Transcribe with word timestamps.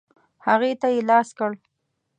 هغې 0.45 0.71
ته 0.81 0.87
یې 0.93 1.01
لاس 1.09 1.29
کړ. 1.37 1.51